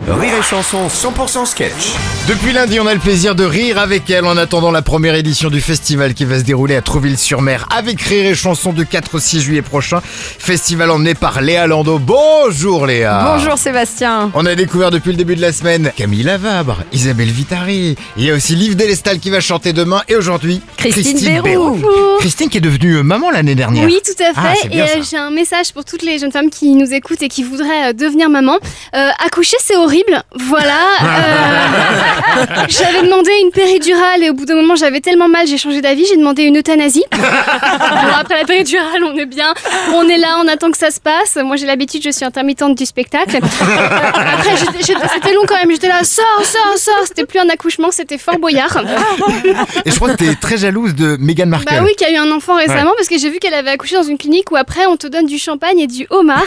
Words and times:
Rire 0.00 0.32
et 0.38 0.42
Chanson 0.42 0.88
100% 0.88 1.44
sketch. 1.44 1.92
Depuis 2.26 2.52
lundi, 2.54 2.80
on 2.80 2.86
a 2.86 2.94
le 2.94 2.98
plaisir 2.98 3.34
de 3.34 3.44
rire 3.44 3.78
avec 3.78 4.08
elle 4.08 4.24
en 4.24 4.38
attendant 4.38 4.70
la 4.70 4.80
première 4.80 5.14
édition 5.14 5.50
du 5.50 5.60
festival 5.60 6.14
qui 6.14 6.24
va 6.24 6.38
se 6.38 6.44
dérouler 6.44 6.74
à 6.76 6.80
Trouville-sur-Mer 6.80 7.66
avec 7.70 8.00
Rire 8.00 8.24
et 8.30 8.34
Chanson 8.34 8.72
du 8.72 8.86
4 8.86 9.16
au 9.16 9.20
6 9.20 9.42
juillet 9.42 9.60
prochain. 9.60 10.00
Festival 10.02 10.90
emmené 10.90 11.14
par 11.14 11.42
Léa 11.42 11.66
Lando. 11.66 11.98
Bonjour 11.98 12.86
Léa 12.86 13.34
Bonjour 13.36 13.58
Sébastien. 13.58 14.30
On 14.34 14.46
a 14.46 14.54
découvert 14.54 14.90
depuis 14.90 15.10
le 15.10 15.18
début 15.18 15.36
de 15.36 15.42
la 15.42 15.52
semaine 15.52 15.92
Camille 15.94 16.22
Lavabre, 16.22 16.78
Isabelle 16.92 17.30
Vitari. 17.30 17.94
Il 18.16 18.24
y 18.24 18.30
a 18.30 18.34
aussi 18.34 18.56
Liv 18.56 18.76
Delestal 18.76 19.18
qui 19.18 19.28
va 19.28 19.40
chanter 19.40 19.74
demain 19.74 20.02
et 20.08 20.16
aujourd'hui 20.16 20.62
Christine 20.78 21.42
Béroux. 21.42 21.72
Bonjour. 21.76 22.18
Christine 22.18 22.48
qui 22.48 22.56
est 22.56 22.62
devenue 22.62 22.94
euh, 22.96 23.02
maman 23.02 23.30
l'année 23.30 23.54
dernière. 23.54 23.84
Oui, 23.84 24.00
tout 24.04 24.22
à 24.24 24.28
Ah, 24.36 24.54
fait. 24.54 24.74
et 24.74 24.80
euh, 24.80 24.86
j'ai 25.08 25.18
un 25.18 25.30
message 25.30 25.74
pour 25.74 25.84
toutes 25.84 26.02
les 26.02 26.18
jeunes 26.18 26.32
femmes 26.32 26.48
qui 26.48 26.72
nous 26.72 26.94
écoutent 26.94 27.22
et 27.22 27.28
qui 27.28 27.42
voudraient 27.42 27.90
euh, 27.90 27.92
devenir 27.92 28.30
maman. 28.30 28.56
Euh, 28.94 29.10
accoucher, 29.26 29.58
c'est 29.62 29.76
horrible. 29.84 30.22
Voilà. 30.34 30.80
j'avais 32.68 33.02
demandé 33.02 33.30
une 33.42 33.50
péridurale 33.50 34.22
et 34.22 34.30
au 34.30 34.34
bout 34.34 34.44
d'un 34.44 34.54
moment, 34.54 34.76
j'avais 34.76 35.00
tellement 35.00 35.28
mal, 35.28 35.46
j'ai 35.46 35.58
changé 35.58 35.80
d'avis. 35.80 36.06
J'ai 36.06 36.16
demandé 36.16 36.42
une 36.42 36.58
euthanasie. 36.58 37.04
bon, 37.12 37.18
après 38.18 38.38
la 38.38 38.44
péridurale, 38.44 39.04
on 39.04 39.16
est 39.16 39.26
bien. 39.26 39.54
On 39.94 40.08
est 40.08 40.18
là, 40.18 40.38
on 40.42 40.48
attend 40.48 40.70
que 40.70 40.78
ça 40.78 40.90
se 40.90 41.00
passe. 41.00 41.36
Moi, 41.42 41.56
j'ai 41.56 41.66
l'habitude, 41.66 42.02
je 42.02 42.10
suis 42.10 42.24
intermittente 42.24 42.76
du 42.76 42.86
spectacle. 42.86 43.36
Après, 43.42 44.56
c'était 44.56 45.32
long 45.32 45.42
quand 45.46 45.56
même. 45.56 45.70
J'étais 45.70 45.88
là, 45.88 46.04
sors, 46.04 46.44
sors, 46.44 46.76
sors. 46.76 47.06
C'était 47.06 47.24
plus 47.24 47.38
un 47.38 47.48
accouchement, 47.48 47.90
c'était 47.90 48.18
Fort 48.18 48.38
Boyard. 48.38 48.82
Et 49.84 49.90
je 49.90 49.96
crois 49.96 50.10
que 50.10 50.16
t'es 50.16 50.34
très 50.34 50.56
jalouse 50.56 50.94
de 50.94 51.16
Meghan 51.18 51.46
Markle. 51.46 51.66
Bah 51.70 51.82
oui, 51.82 51.92
qui 51.96 52.04
a 52.04 52.10
eu 52.10 52.16
un 52.16 52.30
enfant 52.30 52.56
récemment 52.56 52.92
parce 52.96 53.08
que 53.08 53.18
j'ai 53.18 53.30
vu 53.30 53.38
qu'elle 53.38 53.54
avait 53.54 53.70
accouché 53.70 53.96
dans 53.96 54.02
une 54.02 54.18
clinique 54.18 54.50
où 54.50 54.56
après 54.56 54.86
on 54.86 54.96
te 54.96 55.06
donne 55.06 55.26
du 55.26 55.38
champagne 55.38 55.78
et 55.80 55.86
du 55.86 56.06
homard. 56.10 56.42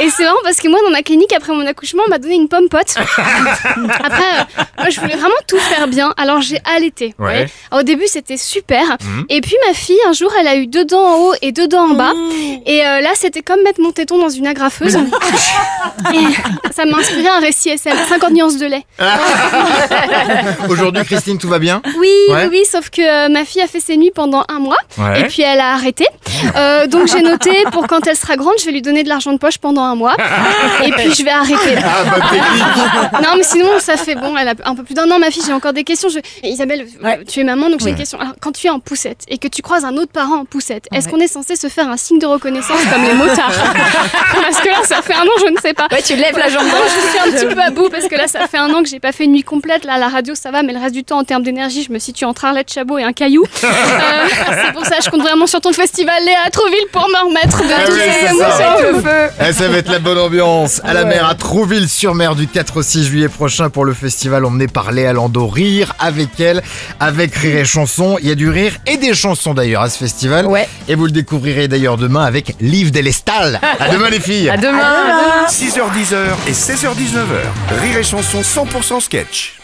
et 0.00 0.08
c'est 0.10 0.24
marrant 0.24 0.36
parce 0.42 0.58
que 0.60 0.68
moi 0.68 0.78
dans 0.84 0.90
ma 0.90 1.02
clinique 1.02 1.32
après 1.32 1.52
mon 1.52 1.66
accouchement 1.66 2.02
on 2.06 2.10
m'a 2.10 2.18
donné 2.18 2.34
une 2.34 2.48
pomme 2.48 2.68
pote. 2.68 2.94
après 2.96 4.22
euh, 4.40 4.62
moi 4.78 4.90
je 4.90 5.00
voulais 5.00 5.16
vraiment 5.16 5.33
tout 5.46 5.58
faire 5.58 5.88
bien 5.88 6.12
alors 6.16 6.40
j'ai 6.40 6.58
allaité. 6.76 7.14
Ouais. 7.18 7.46
Alors, 7.70 7.80
au 7.80 7.82
début 7.82 8.06
c'était 8.06 8.36
super 8.36 8.82
Mhm. 9.04 9.26
et 9.28 9.40
puis 9.40 9.54
ma 9.68 9.74
fille 9.74 9.96
un 10.08 10.12
jour 10.12 10.32
elle 10.40 10.48
a 10.48 10.56
eu 10.56 10.66
deux 10.66 10.84
dents 10.84 11.04
en 11.04 11.16
haut 11.18 11.34
et 11.42 11.52
deux 11.52 11.68
dents 11.68 11.90
en 11.90 11.94
bas 11.94 12.12
et 12.66 12.86
euh, 12.86 13.00
là 13.00 13.10
c'était 13.14 13.42
comme 13.42 13.62
mettre 13.62 13.80
mon 13.80 13.92
téton 13.92 14.18
dans 14.18 14.28
une 14.28 14.46
agrafeuse. 14.46 14.96
et 16.14 16.72
ça 16.72 16.84
m'a 16.84 16.98
inspiré 16.98 17.28
un 17.28 17.40
récit 17.40 17.70
SM 17.70 17.96
50 18.08 18.30
nuances 18.32 18.56
de 18.58 18.66
lait. 18.66 18.84
Aujourd'hui, 20.68 21.04
Christine, 21.04 21.38
tout 21.38 21.48
va 21.48 21.58
bien? 21.58 21.82
Oui, 21.98 22.08
Ouais. 22.30 22.44
oui, 22.44 22.48
oui, 22.50 22.62
sauf 22.70 22.90
que 22.90 23.02
euh, 23.02 23.28
ma 23.28 23.44
fille 23.44 23.60
a 23.62 23.66
fait 23.66 23.80
ses 23.80 23.96
nuits 23.96 24.12
pendant 24.14 24.44
un 24.48 24.58
mois. 24.58 24.76
Ouais. 24.98 25.20
Et 25.20 25.24
puis 25.24 25.42
elle 25.42 25.60
a 25.60 25.72
arrêté. 25.74 26.06
Euh, 26.56 26.86
donc 26.86 27.06
j'ai 27.08 27.20
noté 27.22 27.50
pour 27.72 27.86
quand 27.86 28.06
elle 28.06 28.16
sera 28.16 28.36
grande, 28.36 28.54
je 28.60 28.64
vais 28.66 28.72
lui 28.72 28.82
donner 28.82 29.02
de 29.02 29.08
l'argent 29.08 29.32
de 29.32 29.38
poche 29.38 29.58
pendant 29.58 29.82
un 29.82 29.94
mois. 29.94 30.16
Et 30.84 30.90
puis 30.92 31.14
je 31.14 31.22
vais 31.24 31.30
arrêter. 31.30 31.76
Ah, 31.82 32.20
technique 32.30 33.22
Non, 33.22 33.36
mais 33.36 33.42
sinon 33.44 33.68
ça 33.78 33.96
fait 33.96 34.14
bon. 34.14 34.36
Elle 34.36 34.48
a 34.48 34.54
un 34.64 34.74
peu 34.74 34.82
plus 34.82 34.94
d'un 34.94 35.10
an, 35.10 35.18
ma 35.24 35.30
fille. 35.30 35.42
J'ai 35.46 35.52
encore 35.52 35.72
des 35.72 35.84
questions. 35.84 36.08
Je... 36.08 36.18
Isabelle, 36.46 36.86
euh, 37.04 37.16
tu 37.28 37.40
es 37.40 37.44
maman, 37.44 37.70
donc 37.70 37.80
j'ai 37.80 37.86
Ouais. 37.86 37.92
des 37.92 37.98
questions. 37.98 38.20
Alors, 38.20 38.34
quand 38.40 38.52
tu 38.52 38.66
es 38.66 38.70
en 38.70 38.80
poussette 38.80 39.20
et 39.28 39.38
que 39.38 39.48
tu 39.48 39.62
croises 39.62 39.84
un 39.84 39.96
autre 39.96 40.12
parent 40.12 40.36
en 40.36 40.44
poussette, 40.44 40.86
est-ce 40.92 41.06
Ouais. 41.06 41.12
qu'on 41.12 41.20
est 41.20 41.28
censé 41.28 41.56
se 41.56 41.68
faire 41.68 41.88
un 41.88 41.96
signe 41.96 42.18
de 42.18 42.26
reconnaissance 42.26 42.80
comme 42.92 43.02
les 43.04 43.14
motards 43.14 43.52
Parce 44.42 44.60
que 44.60 44.68
là, 44.68 44.78
ça 44.84 45.02
fait 45.02 45.14
un 45.14 45.22
an, 45.22 45.36
je 45.44 45.50
ne 45.52 45.56
sais 45.60 45.74
pas. 45.74 45.88
Ouais, 45.90 46.02
tu 46.02 46.16
lèves 46.16 46.36
la 46.38 46.48
jambe 46.48 46.66
droite. 46.68 46.82
je 46.94 47.08
suis 47.10 47.18
un 47.18 47.32
petit 47.46 47.54
peu 47.54 47.60
à 47.60 47.70
bout 47.70 47.88
parce 47.90 48.08
que 48.08 48.14
là, 48.16 48.26
ça 48.28 48.46
fait 48.48 48.58
un 48.58 48.72
an 48.74 48.82
que 48.82 48.88
j'ai 48.88 49.00
pas 49.00 49.12
fait 49.12 49.24
une 49.24 49.32
nuit 49.32 49.42
complète. 49.42 49.84
Là, 49.84 49.98
la 49.98 50.08
radio, 50.08 50.34
ça 50.34 50.50
va, 50.50 50.62
mais 50.62 50.72
le 50.72 50.78
reste 50.80 50.94
du 50.94 51.04
temps, 51.04 51.18
en 51.18 51.24
termes 51.24 51.42
d'énergie, 51.42 51.82
je 51.82 51.92
me 51.92 51.98
situe 51.98 52.24
entre 52.24 52.44
Arlette 52.44 52.72
Chabot 52.72 52.98
et 52.98 53.04
un 53.04 53.12
caillou. 53.12 53.44
Euh, 53.64 54.26
c'est 54.66 54.72
pour 54.72 54.84
ça 54.84 54.96
que 54.98 55.04
je 55.04 55.10
compte 55.10 55.22
vraiment 55.22 55.46
sur 55.46 55.60
ton 55.60 55.72
festival 55.72 56.22
Léa 56.24 56.38
à 56.46 56.50
Trouville 56.50 56.86
pour 56.92 57.08
me 57.08 57.26
remettre 57.28 57.58
de 57.62 57.72
Ah 57.72 57.90
oui, 57.90 59.00
ça. 59.02 59.48
Eh, 59.48 59.52
ça 59.52 59.68
va 59.68 59.78
être 59.78 59.90
la 59.90 59.98
bonne 59.98 60.18
ambiance 60.18 60.80
à 60.84 60.92
la 60.94 61.04
mer 61.04 61.26
à 61.26 61.34
Trouville-sur-Mer 61.34 62.34
du 62.34 62.46
4 62.46 62.78
au 62.78 62.82
6 62.82 63.04
juillet 63.04 63.28
prochain 63.28 63.70
pour 63.70 63.84
le 63.84 63.94
festival 63.94 64.44
emmené 64.44 64.66
par 64.68 64.92
Léa 64.92 65.12
Lando. 65.14 65.46
Rire 65.46 65.94
avec 65.98 66.38
elle, 66.40 66.62
avec 67.00 67.34
Rire 67.34 67.56
et 67.56 67.64
Chanson. 67.64 68.18
Il 68.20 68.28
y 68.28 68.32
a 68.32 68.34
du 68.34 68.50
rire 68.50 68.76
et 68.86 68.96
des 68.96 69.14
chansons 69.14 69.54
d'ailleurs 69.54 69.82
à 69.82 69.88
ce 69.88 69.98
festival. 69.98 70.46
Ouais. 70.46 70.68
Et 70.88 70.94
vous 70.94 71.06
le 71.06 71.10
découvrirez 71.10 71.68
d'ailleurs 71.68 71.96
demain 71.96 72.24
avec 72.24 72.54
Liv 72.60 72.90
Delestal. 72.90 73.60
À 73.80 73.88
demain 73.88 74.10
les 74.10 74.20
filles. 74.20 74.50
À 74.50 74.56
demain. 74.56 75.46
6h10 75.48 76.14
et 76.46 76.52
16h19h. 76.52 77.80
Rire 77.80 77.98
et 77.98 78.02
Chanson 78.02 78.40
100% 78.40 79.00
sketch. 79.00 79.63